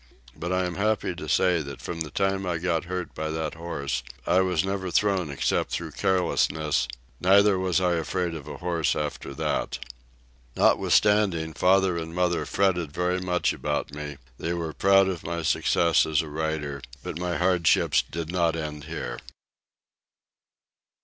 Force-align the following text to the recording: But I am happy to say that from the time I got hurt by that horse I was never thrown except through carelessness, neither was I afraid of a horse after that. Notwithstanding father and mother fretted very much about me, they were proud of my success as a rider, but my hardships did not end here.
But 0.35 0.51
I 0.51 0.65
am 0.65 0.77
happy 0.77 1.13
to 1.13 1.29
say 1.29 1.61
that 1.61 1.79
from 1.79 2.01
the 2.01 2.09
time 2.09 2.43
I 2.43 2.57
got 2.57 2.85
hurt 2.85 3.13
by 3.13 3.29
that 3.29 3.53
horse 3.53 4.01
I 4.25 4.41
was 4.41 4.65
never 4.65 4.89
thrown 4.89 5.29
except 5.29 5.69
through 5.69 5.91
carelessness, 5.91 6.87
neither 7.19 7.59
was 7.59 7.79
I 7.79 7.93
afraid 7.97 8.33
of 8.33 8.47
a 8.47 8.57
horse 8.57 8.95
after 8.95 9.35
that. 9.35 9.77
Notwithstanding 10.55 11.53
father 11.53 11.99
and 11.99 12.15
mother 12.15 12.47
fretted 12.47 12.91
very 12.91 13.19
much 13.19 13.53
about 13.53 13.93
me, 13.93 14.17
they 14.39 14.53
were 14.55 14.73
proud 14.73 15.07
of 15.07 15.23
my 15.23 15.43
success 15.43 16.07
as 16.07 16.23
a 16.23 16.29
rider, 16.29 16.81
but 17.03 17.19
my 17.19 17.37
hardships 17.37 18.01
did 18.01 18.31
not 18.31 18.55
end 18.55 18.85
here. 18.85 19.19